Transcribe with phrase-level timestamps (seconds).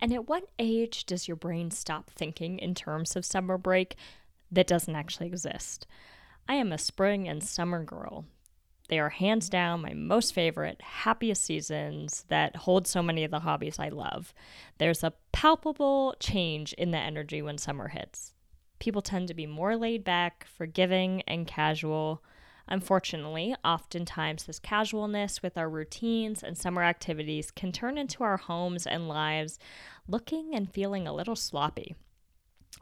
[0.00, 3.96] And at what age does your brain stop thinking in terms of summer break
[4.50, 5.86] that doesn't actually exist?
[6.48, 8.24] I am a spring and summer girl.
[8.88, 13.38] They are hands down my most favorite, happiest seasons that hold so many of the
[13.38, 14.34] hobbies I love.
[14.78, 18.32] There's a palpable change in the energy when summer hits.
[18.80, 22.24] People tend to be more laid back, forgiving, and casual.
[22.68, 28.86] Unfortunately, oftentimes this casualness with our routines and summer activities can turn into our homes
[28.86, 29.58] and lives
[30.06, 31.94] looking and feeling a little sloppy.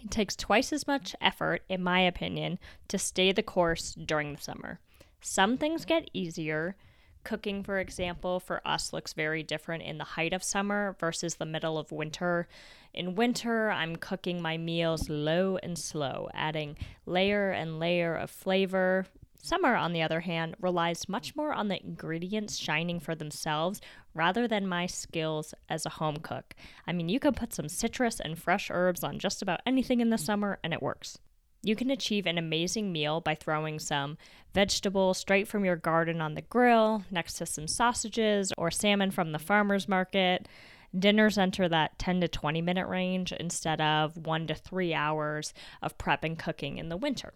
[0.02, 2.58] It takes twice as much effort, in my opinion,
[2.88, 4.80] to stay the course during the summer.
[5.20, 6.76] Some things get easier.
[7.24, 11.44] Cooking, for example, for us looks very different in the height of summer versus the
[11.44, 12.48] middle of winter.
[12.94, 19.06] In winter, I'm cooking my meals low and slow, adding layer and layer of flavor,
[19.40, 23.80] Summer, on the other hand, relies much more on the ingredients shining for themselves
[24.12, 26.54] rather than my skills as a home cook.
[26.86, 30.10] I mean, you can put some citrus and fresh herbs on just about anything in
[30.10, 31.18] the summer and it works.
[31.62, 34.18] You can achieve an amazing meal by throwing some
[34.54, 39.32] vegetables straight from your garden on the grill next to some sausages or salmon from
[39.32, 40.48] the farmer's market.
[40.96, 45.98] Dinners enter that 10 to 20 minute range instead of 1 to 3 hours of
[45.98, 47.32] prep and cooking in the winter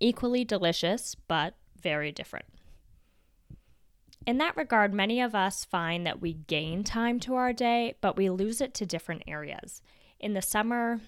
[0.00, 2.46] equally delicious, but very different.
[4.26, 8.16] In that regard, many of us find that we gain time to our day, but
[8.16, 9.80] we lose it to different areas.
[10.20, 11.00] In the summer,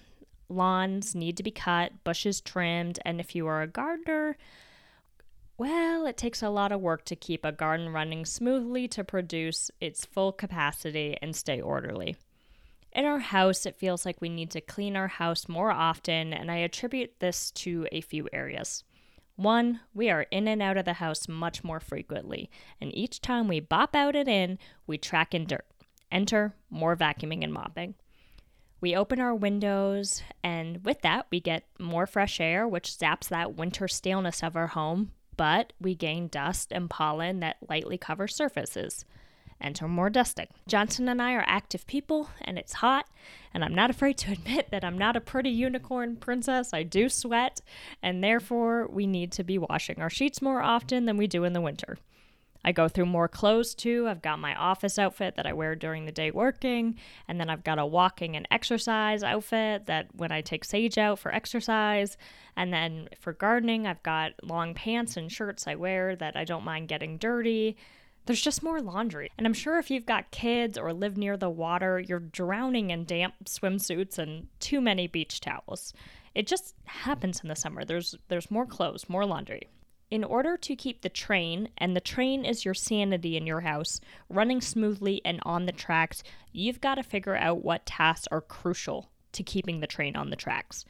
[0.49, 4.37] lawns need to be cut, bushes trimmed, and if you are a gardener,
[5.57, 9.69] well, it takes a lot of work to keep a garden running smoothly to produce
[9.79, 12.15] its full capacity and stay orderly.
[12.91, 16.51] In our house, it feels like we need to clean our house more often, and
[16.51, 18.83] I attribute this to a few areas.
[19.37, 22.49] One, we are in and out of the house much more frequently,
[22.81, 25.65] and each time we bop out and in, we track in dirt.
[26.11, 27.95] Enter more vacuuming and mopping.
[28.81, 33.55] We open our windows, and with that, we get more fresh air, which zaps that
[33.55, 39.05] winter staleness of our home, but we gain dust and pollen that lightly cover surfaces
[39.61, 40.47] enter more dusting.
[40.67, 43.07] Johnson and I are active people, and it's hot,
[43.53, 46.73] and I'm not afraid to admit that I'm not a pretty unicorn princess.
[46.73, 47.61] I do sweat,
[48.01, 51.53] and therefore we need to be washing our sheets more often than we do in
[51.53, 51.97] the winter.
[52.63, 54.07] I go through more clothes too.
[54.07, 56.95] I've got my office outfit that I wear during the day working,
[57.27, 61.17] and then I've got a walking and exercise outfit that when I take Sage out
[61.17, 62.17] for exercise,
[62.55, 66.63] and then for gardening, I've got long pants and shirts I wear that I don't
[66.63, 67.77] mind getting dirty.
[68.25, 69.31] There's just more laundry.
[69.37, 73.05] And I'm sure if you've got kids or live near the water, you're drowning in
[73.05, 75.93] damp swimsuits and too many beach towels.
[76.35, 77.83] It just happens in the summer.
[77.83, 79.67] There's there's more clothes, more laundry.
[80.09, 84.01] In order to keep the train, and the train is your sanity in your house,
[84.27, 86.21] running smoothly and on the tracks,
[86.51, 90.35] you've got to figure out what tasks are crucial to keeping the train on the
[90.35, 90.83] tracks.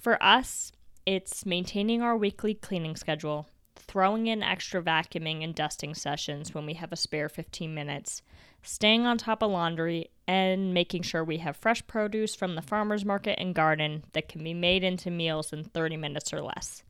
[0.00, 0.70] For us,
[1.04, 6.74] it's maintaining our weekly cleaning schedule, throwing in extra vacuuming and dusting sessions when we
[6.74, 8.22] have a spare 15 minutes,
[8.62, 13.04] staying on top of laundry, and making sure we have fresh produce from the farmer's
[13.04, 16.82] market and garden that can be made into meals in 30 minutes or less.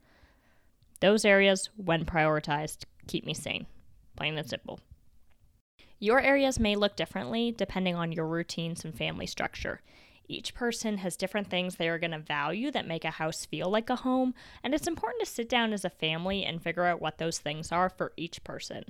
[1.01, 3.67] Those areas, when prioritized, keep me sane.
[4.17, 4.81] Plain and simple.
[5.99, 9.81] Your areas may look differently depending on your routines and family structure.
[10.29, 13.69] Each person has different things they are going to value that make a house feel
[13.71, 17.01] like a home, and it's important to sit down as a family and figure out
[17.01, 18.85] what those things are for each person.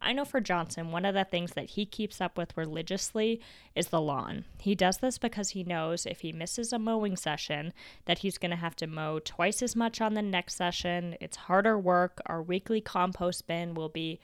[0.00, 3.40] I know for Johnson, one of the things that he keeps up with religiously
[3.74, 4.44] is the lawn.
[4.60, 7.72] He does this because he knows if he misses a mowing session,
[8.04, 11.16] that he's going to have to mow twice as much on the next session.
[11.20, 12.20] It's harder work.
[12.26, 14.20] Our weekly compost bin will be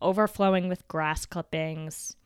[0.00, 2.16] overflowing with grass clippings.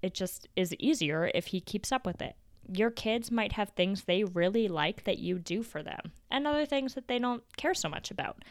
[0.00, 2.36] It just is easier if he keeps up with it
[2.68, 6.66] your kids might have things they really like that you do for them and other
[6.66, 8.44] things that they don't care so much about.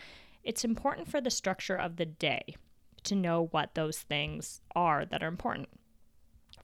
[0.44, 2.56] It's important for the structure of the day
[3.04, 5.70] to know what those things are that are important.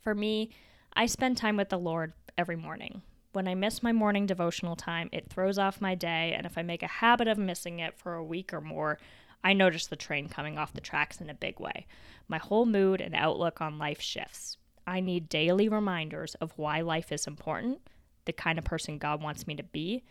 [0.02, 0.52] For me,
[0.94, 3.02] I spend time with the Lord every morning.
[3.34, 6.62] When I miss my morning devotional time, it throws off my day, and if I
[6.62, 8.98] make a habit of missing it for a week or more,
[9.44, 11.86] I notice the train coming off the tracks in a big way.
[12.28, 14.58] My whole mood and outlook on life shifts.
[14.88, 17.80] I need daily reminders of why life is important,
[18.26, 20.04] the kind of person God wants me to be.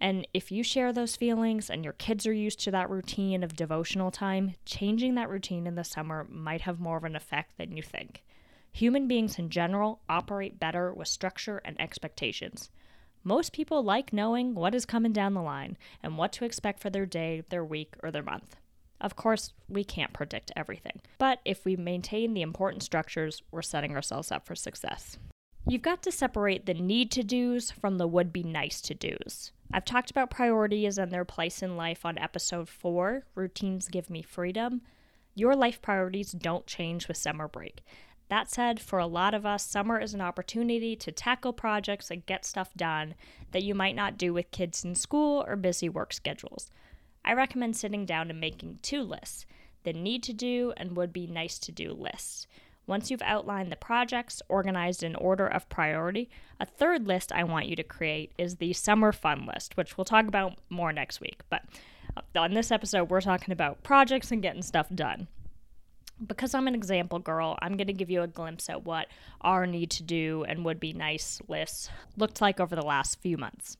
[0.00, 3.56] And if you share those feelings and your kids are used to that routine of
[3.56, 7.76] devotional time, changing that routine in the summer might have more of an effect than
[7.76, 8.22] you think.
[8.72, 12.70] Human beings in general operate better with structure and expectations.
[13.24, 16.88] Most people like knowing what is coming down the line and what to expect for
[16.88, 18.56] their day, their week, or their month.
[19.00, 23.94] Of course, we can't predict everything, but if we maintain the important structures, we're setting
[23.94, 25.18] ourselves up for success.
[25.66, 29.52] You've got to separate the need to do's from the would be nice to do's.
[29.72, 34.20] I've talked about priorities and their place in life on episode 4 Routines Give Me
[34.20, 34.82] Freedom.
[35.34, 37.82] Your life priorities don't change with summer break.
[38.30, 42.26] That said, for a lot of us, summer is an opportunity to tackle projects and
[42.26, 43.14] get stuff done
[43.52, 46.70] that you might not do with kids in school or busy work schedules.
[47.24, 49.46] I recommend sitting down and making two lists
[49.82, 52.46] the need to do and would be nice to do lists.
[52.86, 56.28] Once you've outlined the projects organized in order of priority,
[56.58, 60.04] a third list I want you to create is the summer fun list, which we'll
[60.04, 61.42] talk about more next week.
[61.48, 61.62] But
[62.16, 65.28] uh, on this episode, we're talking about projects and getting stuff done.
[66.26, 69.06] Because I'm an example girl, I'm going to give you a glimpse at what
[69.40, 73.38] our need to do and would be nice lists looked like over the last few
[73.38, 73.76] months.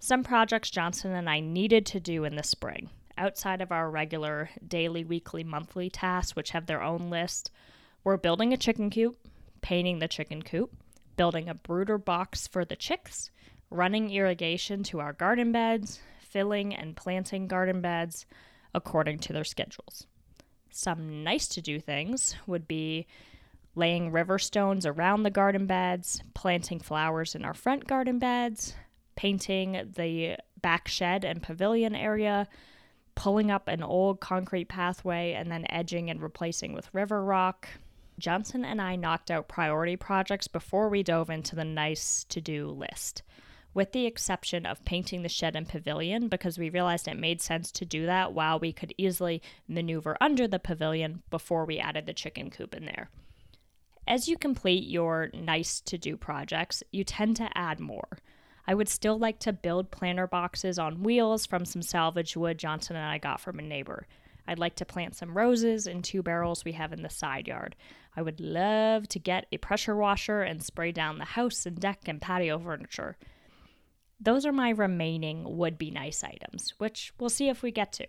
[0.00, 4.50] Some projects Johnson and I needed to do in the spring, outside of our regular
[4.66, 7.50] daily, weekly, monthly tasks, which have their own list,
[8.04, 9.16] we're building a chicken coop,
[9.60, 10.72] painting the chicken coop,
[11.16, 13.30] building a brooder box for the chicks,
[13.70, 18.24] running irrigation to our garden beds, filling and planting garden beds
[18.72, 20.06] according to their schedules.
[20.70, 23.06] Some nice to do things would be
[23.74, 28.74] laying river stones around the garden beds, planting flowers in our front garden beds,
[29.18, 32.46] painting the back shed and pavilion area,
[33.16, 37.68] pulling up an old concrete pathway and then edging and replacing with river rock,
[38.20, 42.68] Johnson and I knocked out priority projects before we dove into the nice to do
[42.68, 43.24] list,
[43.74, 47.72] with the exception of painting the shed and pavilion because we realized it made sense
[47.72, 52.14] to do that while we could easily maneuver under the pavilion before we added the
[52.14, 53.10] chicken coop in there.
[54.06, 58.20] As you complete your nice to do projects, you tend to add more.
[58.68, 62.96] I would still like to build planter boxes on wheels from some salvage wood Johnson
[62.96, 64.06] and I got from a neighbor.
[64.46, 67.74] I'd like to plant some roses in two barrels we have in the side yard.
[68.14, 72.00] I would love to get a pressure washer and spray down the house and deck
[72.08, 73.16] and patio furniture.
[74.20, 78.06] Those are my remaining would be nice items, which we'll see if we get to.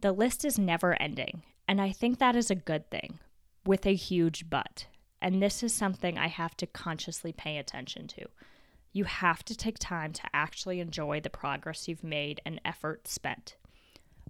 [0.00, 3.20] The list is never ending, and I think that is a good thing,
[3.64, 4.86] with a huge but.
[5.22, 8.26] And this is something I have to consciously pay attention to.
[8.92, 13.56] You have to take time to actually enjoy the progress you've made and effort spent.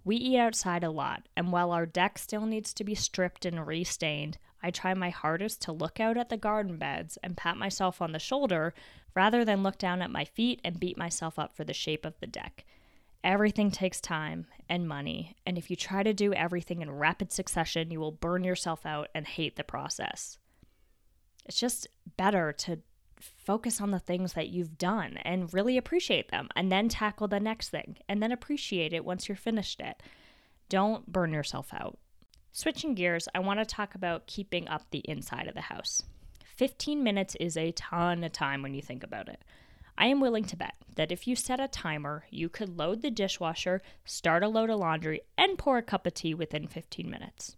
[0.04, 3.66] We eat outside a lot, and while our deck still needs to be stripped and
[3.66, 8.02] restained, I try my hardest to look out at the garden beds and pat myself
[8.02, 8.74] on the shoulder
[9.14, 12.18] rather than look down at my feet and beat myself up for the shape of
[12.20, 12.64] the deck.
[13.22, 17.90] Everything takes time and money, and if you try to do everything in rapid succession,
[17.90, 20.38] you will burn yourself out and hate the process.
[21.44, 22.80] It's just better to
[23.20, 27.40] focus on the things that you've done and really appreciate them and then tackle the
[27.40, 30.02] next thing and then appreciate it once you're finished it.
[30.68, 31.98] Don't burn yourself out.
[32.52, 36.02] Switching gears, I want to talk about keeping up the inside of the house.
[36.56, 39.44] 15 minutes is a ton of time when you think about it.
[39.96, 43.10] I am willing to bet that if you set a timer, you could load the
[43.10, 47.56] dishwasher, start a load of laundry, and pour a cup of tea within 15 minutes.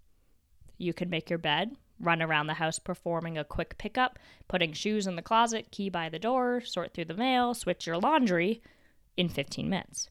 [0.79, 5.07] You could make your bed, run around the house performing a quick pickup, putting shoes
[5.07, 8.63] in the closet, key by the door, sort through the mail, switch your laundry
[9.17, 10.09] in 15 minutes.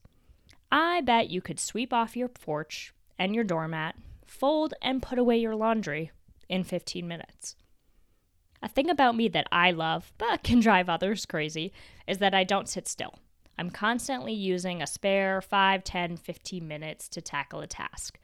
[0.72, 5.38] I bet you could sweep off your porch and your doormat, fold and put away
[5.38, 6.12] your laundry
[6.48, 7.55] in 15 minutes.
[8.62, 11.74] A thing about me that I love, but can drive others crazy,
[12.08, 13.19] is that I don't sit still.
[13.58, 18.19] I'm constantly using a spare 5, 10, 15 minutes to tackle a task.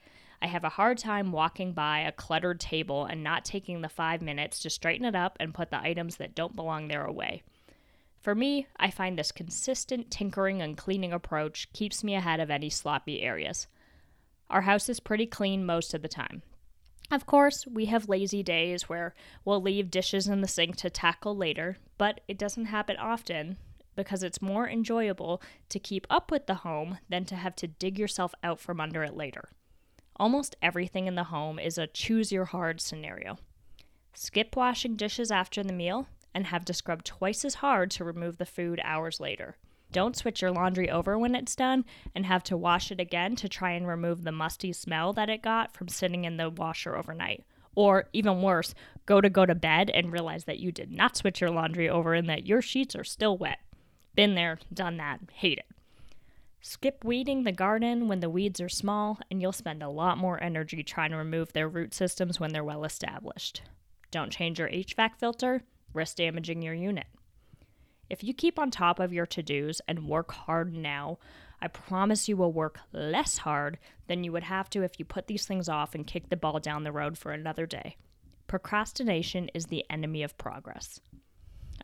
[0.45, 4.21] I have a hard time walking by a cluttered table and not taking the five
[4.21, 7.41] minutes to straighten it up and put the items that don't belong there away.
[8.21, 12.69] For me, I find this consistent tinkering and cleaning approach keeps me ahead of any
[12.69, 13.65] sloppy areas.
[14.47, 16.43] Our house is pretty clean most of the time.
[17.09, 21.35] Of course, we have lazy days where we'll leave dishes in the sink to tackle
[21.35, 23.57] later, but it doesn't happen often
[23.95, 27.97] because it's more enjoyable to keep up with the home than to have to dig
[27.97, 29.49] yourself out from under it later.
[30.17, 33.37] Almost everything in the home is a choose your hard scenario.
[34.13, 38.37] Skip washing dishes after the meal and have to scrub twice as hard to remove
[38.37, 39.57] the food hours later.
[39.91, 43.49] Don't switch your laundry over when it's done and have to wash it again to
[43.49, 47.43] try and remove the musty smell that it got from sitting in the washer overnight.
[47.75, 48.73] Or even worse,
[49.05, 52.13] go to go to bed and realize that you did not switch your laundry over
[52.13, 53.59] and that your sheets are still wet.
[54.15, 55.74] Been there, done that, hate it.
[56.67, 60.41] Skip weeding the garden when the weeds are small, and you'll spend a lot more
[60.41, 63.61] energy trying to remove their root systems when they're well established.
[64.09, 65.61] Don't change your HVAC filter,
[65.93, 67.05] risk damaging your unit.
[68.09, 71.19] If you keep on top of your to dos and work hard now,
[71.61, 75.27] I promise you will work less hard than you would have to if you put
[75.27, 77.95] these things off and kick the ball down the road for another day.
[78.47, 80.99] Procrastination is the enemy of progress.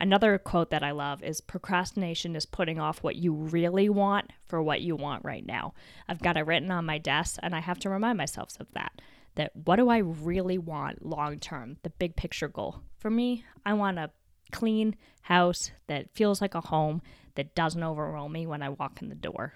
[0.02, 4.60] Another quote that I love is procrastination is putting off what you really want for
[4.60, 5.76] what you want right now.
[6.10, 9.00] I've got it written on my desk and I have to remind myself of that.
[9.36, 12.82] That what do I really want long term, the big picture goal.
[12.98, 14.10] For me, I want a
[14.52, 17.04] clean house that feels like a home
[17.36, 19.54] that doesn't overwhelm me when I walk in the door.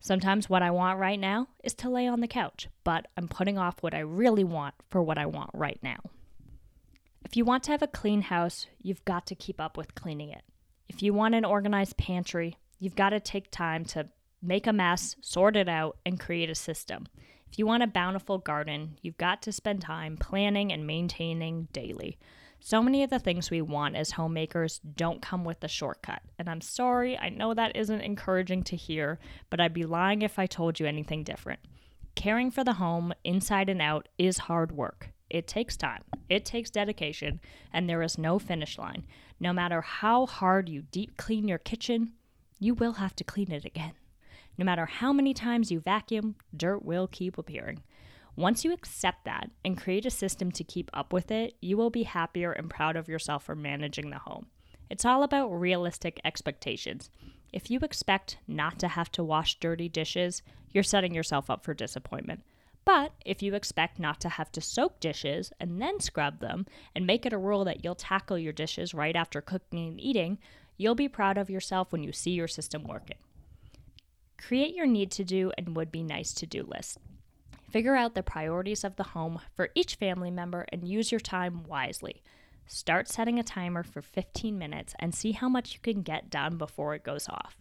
[0.00, 3.58] Sometimes what I want right now is to lay on the couch, but I'm putting
[3.58, 5.98] off what I really want for what I want right now.
[7.28, 10.30] If you want to have a clean house, you've got to keep up with cleaning
[10.30, 10.40] it.
[10.88, 14.08] If you want an organized pantry, you've got to take time to
[14.40, 17.06] make a mess, sort it out, and create a system.
[17.52, 22.16] If you want a bountiful garden, you've got to spend time planning and maintaining daily.
[22.60, 26.22] So many of the things we want as homemakers don't come with a shortcut.
[26.38, 29.18] And I'm sorry, I know that isn't encouraging to hear,
[29.50, 31.60] but I'd be lying if I told you anything different.
[32.14, 35.10] Caring for the home, inside and out, is hard work.
[35.30, 37.40] It takes time, it takes dedication,
[37.72, 39.04] and there is no finish line.
[39.38, 42.12] No matter how hard you deep clean your kitchen,
[42.58, 43.92] you will have to clean it again.
[44.56, 47.82] No matter how many times you vacuum, dirt will keep appearing.
[48.36, 51.90] Once you accept that and create a system to keep up with it, you will
[51.90, 54.46] be happier and proud of yourself for managing the home.
[54.90, 57.10] It's all about realistic expectations.
[57.52, 61.74] If you expect not to have to wash dirty dishes, you're setting yourself up for
[61.74, 62.42] disappointment.
[62.88, 66.64] But if you expect not to have to soak dishes and then scrub them
[66.96, 70.38] and make it a rule that you'll tackle your dishes right after cooking and eating,
[70.78, 73.18] you'll be proud of yourself when you see your system working.
[74.38, 76.96] Create your need to do and would be nice to do list.
[77.70, 81.64] Figure out the priorities of the home for each family member and use your time
[81.64, 82.22] wisely.
[82.66, 86.56] Start setting a timer for 15 minutes and see how much you can get done
[86.56, 87.58] before it goes off.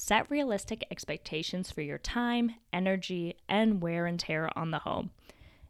[0.00, 5.10] Set realistic expectations for your time, energy, and wear and tear on the home.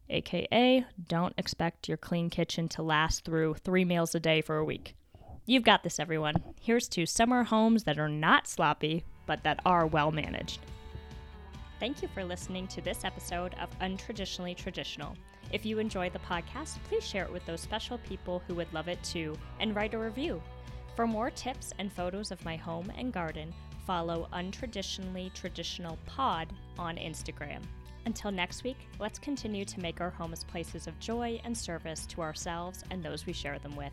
[0.07, 4.63] AKA, don't expect your clean kitchen to last through three meals a day for a
[4.63, 4.95] week.
[5.47, 6.35] You've got this, everyone.
[6.61, 10.59] Here's to summer homes that are not sloppy, but that are well managed.
[11.79, 15.17] Thank you for listening to this episode of Untraditionally Traditional.
[15.51, 18.89] If you enjoy the podcast, please share it with those special people who would love
[18.89, 20.39] it too and write a review.
[20.95, 23.53] For more tips and photos of my home and garden,
[23.89, 27.63] follow Untraditionally Traditional Pod on Instagram.
[28.05, 32.21] Until next week, let's continue to make our homes places of joy and service to
[32.21, 33.91] ourselves and those we share them with.